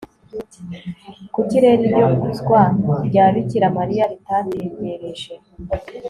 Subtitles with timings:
[1.33, 2.61] kuki rero iryo kuzwa
[3.07, 5.31] rya bikira mariya ritategereje